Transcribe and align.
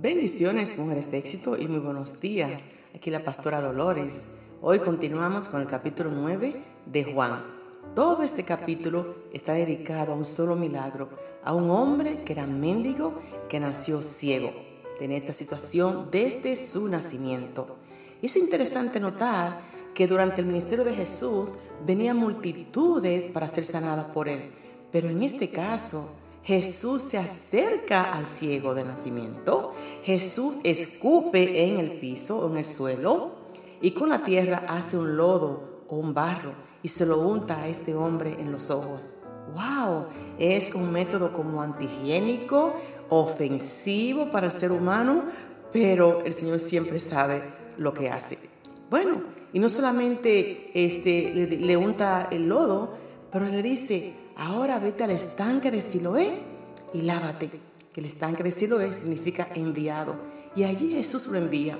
Bendiciones, 0.00 0.78
mujeres 0.78 1.10
de 1.10 1.18
éxito 1.18 1.58
y 1.58 1.66
muy 1.66 1.80
buenos 1.80 2.20
días. 2.20 2.66
Aquí 2.94 3.10
la 3.10 3.24
pastora 3.24 3.60
Dolores. 3.60 4.22
Hoy 4.62 4.78
continuamos 4.78 5.48
con 5.48 5.60
el 5.60 5.66
capítulo 5.66 6.12
9 6.12 6.54
de 6.86 7.02
Juan. 7.02 7.42
Todo 7.96 8.22
este 8.22 8.44
capítulo 8.44 9.16
está 9.32 9.54
dedicado 9.54 10.12
a 10.12 10.14
un 10.14 10.24
solo 10.24 10.54
milagro, 10.54 11.08
a 11.42 11.52
un 11.52 11.68
hombre 11.70 12.22
que 12.22 12.32
era 12.32 12.46
mendigo, 12.46 13.18
que 13.48 13.58
nació 13.58 14.00
ciego. 14.00 14.52
Tenía 15.00 15.16
esta 15.16 15.32
situación 15.32 16.10
desde 16.12 16.54
su 16.54 16.86
nacimiento. 16.86 17.78
Es 18.22 18.36
interesante 18.36 19.00
notar 19.00 19.58
que 19.94 20.06
durante 20.06 20.40
el 20.40 20.46
ministerio 20.46 20.84
de 20.84 20.94
Jesús 20.94 21.54
venían 21.84 22.18
multitudes 22.18 23.28
para 23.30 23.48
ser 23.48 23.64
sanadas 23.64 24.12
por 24.12 24.28
él. 24.28 24.52
Pero 24.92 25.08
en 25.08 25.24
este 25.24 25.50
caso, 25.50 26.08
Jesús 26.42 27.02
se 27.02 27.18
acerca 27.18 28.02
al 28.02 28.26
ciego 28.26 28.74
de 28.74 28.84
nacimiento. 28.84 29.74
Jesús 30.02 30.56
escupe 30.64 31.64
en 31.64 31.78
el 31.78 31.92
piso 31.92 32.48
en 32.48 32.56
el 32.56 32.64
suelo 32.64 33.32
y 33.80 33.92
con 33.92 34.08
la 34.08 34.22
tierra 34.22 34.64
hace 34.68 34.96
un 34.96 35.16
lodo 35.16 35.84
o 35.88 35.96
un 35.96 36.14
barro 36.14 36.52
y 36.82 36.88
se 36.88 37.06
lo 37.06 37.20
unta 37.20 37.62
a 37.62 37.68
este 37.68 37.94
hombre 37.94 38.36
en 38.38 38.52
los 38.52 38.70
ojos. 38.70 39.10
¡Wow! 39.54 40.06
Es 40.38 40.74
un 40.74 40.92
método 40.92 41.32
como 41.32 41.62
antihigiénico, 41.62 42.74
ofensivo 43.08 44.30
para 44.30 44.46
el 44.46 44.52
ser 44.52 44.72
humano, 44.72 45.24
pero 45.72 46.24
el 46.24 46.32
Señor 46.32 46.60
siempre 46.60 46.98
sabe 46.98 47.42
lo 47.76 47.94
que 47.94 48.10
hace. 48.10 48.38
Bueno, 48.90 49.22
y 49.52 49.58
no 49.58 49.68
solamente 49.68 50.70
este, 50.74 51.32
le, 51.34 51.46
le 51.46 51.76
unta 51.76 52.28
el 52.30 52.48
lodo, 52.48 52.94
pero 53.30 53.46
le 53.46 53.62
dice, 53.62 54.14
ahora 54.36 54.78
vete 54.78 55.04
al 55.04 55.10
estanque 55.10 55.70
de 55.70 55.80
Siloé 55.80 56.32
y 56.92 57.02
lávate. 57.02 57.50
Que 57.92 58.00
el 58.00 58.06
estanque 58.06 58.42
de 58.42 58.52
Siloé 58.52 58.92
significa 58.92 59.48
enviado. 59.54 60.16
Y 60.54 60.64
allí 60.64 60.94
Jesús 60.94 61.26
lo 61.26 61.36
envía. 61.36 61.78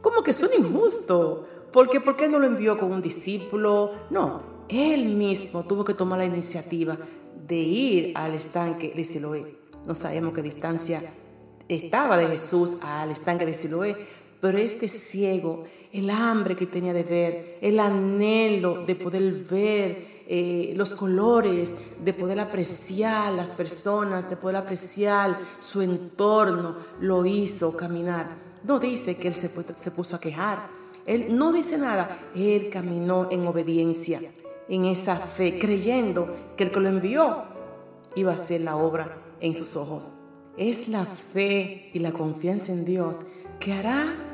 ¿Cómo 0.00 0.22
que 0.22 0.32
suena 0.32 0.54
injusto? 0.56 1.46
Porque 1.72 2.00
¿por 2.00 2.16
qué 2.16 2.28
no 2.28 2.38
lo 2.38 2.46
envió 2.46 2.76
con 2.78 2.92
un 2.92 3.02
discípulo? 3.02 3.92
No, 4.10 4.42
él 4.68 5.04
mismo 5.16 5.64
tuvo 5.64 5.84
que 5.84 5.94
tomar 5.94 6.18
la 6.18 6.24
iniciativa 6.24 6.98
de 7.46 7.56
ir 7.56 8.12
al 8.16 8.34
estanque 8.34 8.92
de 8.94 9.04
Siloé. 9.04 9.56
No 9.86 9.94
sabemos 9.94 10.32
qué 10.32 10.42
distancia 10.42 11.14
estaba 11.68 12.16
de 12.16 12.26
Jesús 12.26 12.76
al 12.82 13.10
estanque 13.10 13.46
de 13.46 13.54
Siloé, 13.54 13.96
pero 14.40 14.58
este 14.58 14.88
ciego, 14.88 15.64
el 15.92 16.10
hambre 16.10 16.56
que 16.56 16.66
tenía 16.66 16.92
de 16.92 17.02
ver, 17.02 17.58
el 17.60 17.78
anhelo 17.78 18.84
de 18.84 18.94
poder 18.94 19.32
ver 19.32 20.24
eh, 20.26 20.72
los 20.74 20.94
colores, 20.94 21.74
de 22.02 22.14
poder 22.14 22.40
apreciar 22.40 23.32
las 23.34 23.52
personas, 23.52 24.30
de 24.30 24.36
poder 24.36 24.56
apreciar 24.56 25.38
su 25.60 25.82
entorno, 25.82 26.76
lo 27.00 27.26
hizo 27.26 27.76
caminar. 27.76 28.38
No 28.64 28.78
dice 28.78 29.16
que 29.16 29.28
él 29.28 29.34
se, 29.34 29.50
se 29.76 29.90
puso 29.90 30.16
a 30.16 30.20
quejar. 30.20 30.70
Él 31.04 31.36
no 31.36 31.52
dice 31.52 31.76
nada. 31.76 32.30
Él 32.34 32.70
caminó 32.70 33.28
en 33.30 33.46
obediencia, 33.46 34.22
en 34.68 34.84
esa 34.86 35.16
fe, 35.16 35.58
creyendo 35.58 36.54
que 36.56 36.64
el 36.64 36.70
que 36.70 36.80
lo 36.80 36.88
envió 36.88 37.44
iba 38.14 38.30
a 38.30 38.34
hacer 38.34 38.62
la 38.62 38.76
obra 38.76 39.18
en 39.40 39.52
sus 39.52 39.76
ojos. 39.76 40.12
Es 40.56 40.88
la 40.88 41.04
fe 41.04 41.90
y 41.92 41.98
la 41.98 42.12
confianza 42.12 42.72
en 42.72 42.84
Dios 42.84 43.18
que 43.58 43.72
hará 43.72 44.31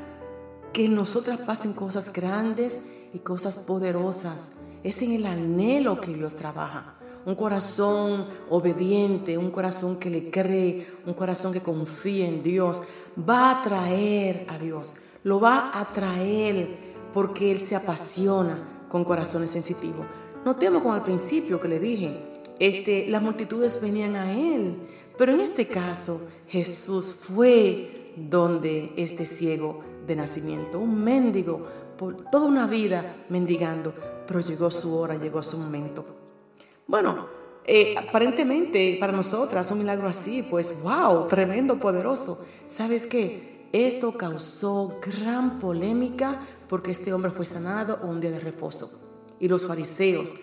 que 0.79 0.89
nosotras 0.89 1.41
pasen 1.41 1.73
cosas 1.73 2.13
grandes 2.13 2.89
y 3.13 3.19
cosas 3.19 3.59
poderosas 3.59 4.53
es 4.85 5.03
en 5.03 5.11
el 5.11 5.27
anhelo 5.27 6.01
que 6.01 6.15
Dios 6.15 6.37
trabaja. 6.37 6.95
Un 7.27 7.35
corazón 7.35 8.29
obediente, 8.49 9.37
un 9.37 9.51
corazón 9.51 9.99
que 9.99 10.09
le 10.09 10.31
cree, 10.31 10.87
un 11.05 11.15
corazón 11.15 11.53
que 11.53 11.63
confía 11.63 12.29
en 12.29 12.45
Dios, 12.45 12.81
va 13.29 13.51
a 13.51 13.61
atraer 13.61 14.47
a 14.49 14.57
Dios, 14.57 14.95
lo 15.25 15.41
va 15.41 15.69
a 15.71 15.81
atraer 15.81 16.69
porque 17.13 17.51
Él 17.51 17.59
se 17.59 17.75
apasiona 17.75 18.85
con 18.89 19.03
corazones 19.03 19.51
sensitivos. 19.51 20.07
Notemos 20.45 20.81
como 20.81 20.95
al 20.95 21.03
principio 21.03 21.59
que 21.59 21.67
le 21.67 21.81
dije, 21.81 22.23
este, 22.61 23.09
las 23.09 23.21
multitudes 23.21 23.83
venían 23.83 24.15
a 24.15 24.33
Él, 24.33 24.77
pero 25.19 25.33
en 25.33 25.41
este 25.41 25.67
caso 25.67 26.21
Jesús 26.47 27.17
fue 27.21 28.13
donde 28.15 28.93
este 28.97 29.27
ciego 29.27 29.98
de 30.09 30.17
nacimiento, 30.17 30.81
un 30.81 31.05
mendigo 31.05 31.65
por 31.97 32.17
toda 32.31 32.47
una 32.47 32.67
vida 32.67 33.25
mendigando, 33.29 33.95
pero 34.27 34.41
llegó 34.41 34.71
su 34.71 34.97
hora, 34.97 35.15
llegó 35.15 35.43
su 35.43 35.59
momento. 35.59 36.05
Bueno, 36.87 37.27
eh, 37.65 37.95
aparentemente 37.97 38.97
para 38.99 39.13
nosotras 39.13 39.71
un 39.71 39.79
milagro 39.79 40.09
así, 40.09 40.43
pues 40.43 40.81
wow, 40.83 41.27
tremendo, 41.27 41.79
poderoso. 41.79 42.43
¿Sabes 42.67 43.07
qué? 43.07 43.69
Esto 43.73 44.17
causó 44.17 44.99
gran 45.03 45.59
polémica 45.59 46.41
porque 46.69 46.91
este 46.91 47.13
hombre 47.13 47.31
fue 47.31 47.45
sanado 47.45 47.99
un 48.03 48.21
día 48.21 48.31
de 48.31 48.41
reposo. 48.41 48.91
Y 49.39 49.49
los 49.49 49.67
fariseos, 49.67 50.35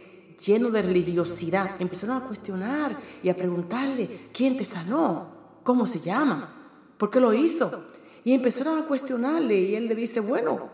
llenos 0.45 0.71
de 0.71 0.83
religiosidad, 0.83 1.81
empezaron 1.81 2.17
a 2.17 2.27
cuestionar 2.27 2.95
y 3.23 3.29
a 3.29 3.35
preguntarle, 3.35 4.29
¿quién 4.31 4.55
te 4.55 4.63
sanó? 4.63 5.59
¿Cómo 5.63 5.87
se 5.87 5.97
llama? 5.97 6.53
¿Por 6.97 7.09
qué 7.09 7.19
lo 7.19 7.33
hizo? 7.33 7.94
Y 8.25 8.34
empezaron 8.34 8.78
a 8.78 8.86
cuestionarle 8.86 9.56
y 9.56 9.75
él 9.75 9.88
le 9.88 9.96
dice, 9.96 10.19
bueno, 10.19 10.69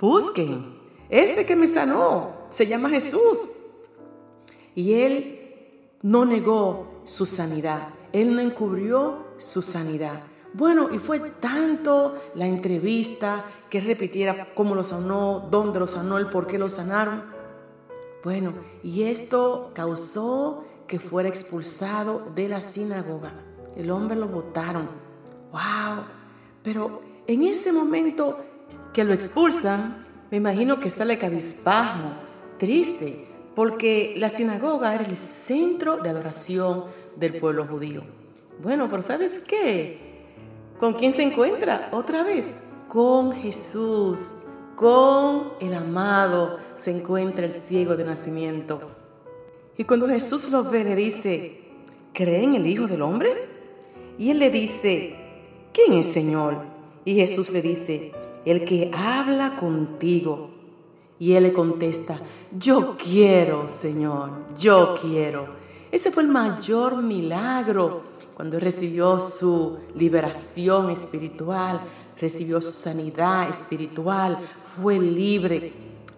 busquen 0.00 0.76
ese 1.08 1.46
que 1.46 1.54
me 1.54 1.68
sanó 1.68 2.46
se 2.50 2.66
llama 2.66 2.90
Jesús. 2.90 3.38
Y 4.74 4.94
él 4.94 5.68
no 6.02 6.24
negó 6.24 7.02
su 7.04 7.26
sanidad. 7.26 7.88
Él 8.12 8.34
no 8.34 8.40
encubrió 8.40 9.26
su 9.38 9.62
sanidad. 9.62 10.22
Bueno, 10.52 10.88
y 10.92 10.98
fue 10.98 11.20
tanto 11.20 12.16
la 12.34 12.46
entrevista 12.46 13.44
que 13.68 13.80
repitiera 13.80 14.54
cómo 14.54 14.74
lo 14.74 14.84
sanó, 14.84 15.48
dónde 15.50 15.80
lo 15.80 15.86
sanó, 15.86 16.18
el 16.18 16.30
por 16.30 16.46
qué 16.46 16.58
lo 16.58 16.68
sanaron. 16.68 17.24
Bueno, 18.24 18.54
y 18.82 19.02
esto 19.02 19.70
causó 19.74 20.64
que 20.86 20.98
fuera 20.98 21.28
expulsado 21.28 22.32
de 22.34 22.48
la 22.48 22.60
sinagoga. 22.60 23.34
El 23.76 23.90
hombre 23.90 24.16
lo 24.16 24.28
botaron. 24.28 24.88
¡Wow! 25.52 26.04
Pero 26.66 27.00
en 27.28 27.44
ese 27.44 27.70
momento 27.70 28.38
que 28.92 29.04
lo 29.04 29.12
expulsan, 29.12 30.04
me 30.32 30.38
imagino 30.38 30.80
que 30.80 30.90
sale 30.90 31.16
cabizbajo, 31.16 32.08
triste, 32.58 33.24
porque 33.54 34.14
la 34.16 34.30
sinagoga 34.30 34.92
era 34.92 35.04
el 35.04 35.16
centro 35.16 35.98
de 35.98 36.08
adoración 36.08 36.86
del 37.14 37.38
pueblo 37.38 37.68
judío. 37.68 38.02
Bueno, 38.60 38.88
pero 38.90 39.00
¿sabes 39.00 39.38
qué? 39.46 40.24
¿Con 40.80 40.94
quién 40.94 41.12
se 41.12 41.22
encuentra? 41.22 41.88
Otra 41.92 42.24
vez, 42.24 42.52
con 42.88 43.30
Jesús, 43.30 44.18
con 44.74 45.52
el 45.60 45.72
amado 45.72 46.58
se 46.74 46.90
encuentra 46.90 47.44
el 47.44 47.52
ciego 47.52 47.96
de 47.96 48.02
nacimiento. 48.02 48.80
Y 49.78 49.84
cuando 49.84 50.08
Jesús 50.08 50.50
lo 50.50 50.64
ve, 50.64 50.82
le 50.82 50.96
dice, 50.96 51.60
¿cree 52.12 52.42
en 52.42 52.56
el 52.56 52.66
Hijo 52.66 52.88
del 52.88 53.02
Hombre? 53.02 53.30
Y 54.18 54.30
él 54.30 54.40
le 54.40 54.50
dice, 54.50 55.25
¿quién 55.76 55.92
es 55.92 56.06
Señor? 56.06 56.62
Y 57.04 57.14
Jesús 57.16 57.50
le 57.50 57.60
dice, 57.60 58.12
el 58.46 58.64
que 58.64 58.90
habla 58.94 59.56
contigo. 59.56 60.50
Y 61.18 61.34
él 61.34 61.44
le 61.44 61.52
contesta, 61.52 62.20
yo 62.58 62.96
quiero, 62.96 63.68
Señor, 63.68 64.30
yo 64.58 64.94
quiero. 65.00 65.48
Ese 65.90 66.10
fue 66.10 66.22
el 66.22 66.28
mayor 66.28 67.02
milagro 67.02 68.02
cuando 68.34 68.58
recibió 68.58 69.18
su 69.18 69.78
liberación 69.94 70.90
espiritual, 70.90 71.80
recibió 72.20 72.60
su 72.60 72.72
sanidad 72.72 73.48
espiritual, 73.48 74.38
fue 74.76 74.98
libre. 74.98 75.72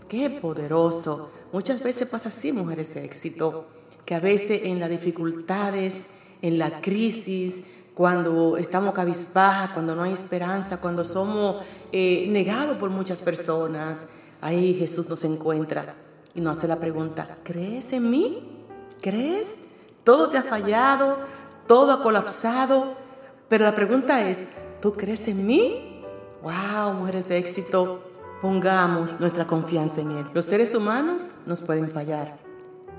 Qué 0.08 0.30
poderoso. 0.30 1.30
Muchas 1.52 1.82
veces 1.82 2.08
pasa 2.08 2.28
así, 2.28 2.52
mujeres 2.52 2.92
de 2.94 3.04
éxito, 3.04 3.66
que 4.04 4.14
a 4.14 4.20
veces 4.20 4.62
en 4.64 4.80
las 4.80 4.90
dificultades, 4.90 6.10
en 6.42 6.58
la 6.58 6.80
crisis, 6.80 7.62
cuando 7.98 8.56
estamos 8.58 8.94
cabizbajas, 8.94 9.70
cuando 9.72 9.96
no 9.96 10.04
hay 10.04 10.12
esperanza, 10.12 10.76
cuando 10.76 11.04
somos 11.04 11.64
eh, 11.90 12.28
negados 12.30 12.76
por 12.76 12.90
muchas 12.90 13.22
personas, 13.22 14.06
ahí 14.40 14.74
Jesús 14.74 15.08
nos 15.08 15.24
encuentra 15.24 15.96
y 16.32 16.40
nos 16.40 16.58
hace 16.58 16.68
la 16.68 16.78
pregunta, 16.78 17.38
¿crees 17.42 17.92
en 17.92 18.08
mí? 18.08 18.66
¿Crees? 19.02 19.62
Todo 20.04 20.28
te 20.28 20.38
ha 20.38 20.44
fallado, 20.44 21.18
todo 21.66 21.90
ha 21.90 22.00
colapsado, 22.00 22.94
pero 23.48 23.64
la 23.64 23.74
pregunta 23.74 24.28
es, 24.30 24.44
¿tú 24.80 24.92
crees 24.92 25.26
en 25.26 25.44
mí? 25.44 26.04
¡Wow, 26.40 26.94
mujeres 26.94 27.26
de 27.26 27.36
éxito! 27.36 28.04
Pongamos 28.40 29.18
nuestra 29.18 29.44
confianza 29.44 30.02
en 30.02 30.12
Él. 30.12 30.26
Los 30.34 30.44
seres 30.44 30.72
humanos 30.72 31.26
nos 31.46 31.62
pueden 31.62 31.90
fallar, 31.90 32.38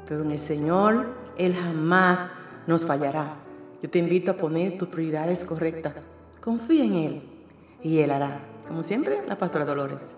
pero 0.05 0.23
en 0.23 0.31
el 0.31 0.39
Señor 0.39 1.07
Él 1.37 1.55
jamás 1.55 2.25
nos 2.67 2.85
fallará. 2.85 3.47
Yo 3.81 3.89
te 3.89 3.99
invito 3.99 4.31
a 4.31 4.37
poner 4.37 4.77
tus 4.77 4.89
prioridades 4.89 5.45
correctas. 5.45 5.93
Confía 6.41 6.83
en 6.83 6.93
Él 6.93 7.21
y 7.81 7.99
Él 7.99 8.11
hará. 8.11 8.39
Como 8.67 8.83
siempre, 8.83 9.25
la 9.27 9.37
pastora 9.37 9.65
Dolores. 9.65 10.15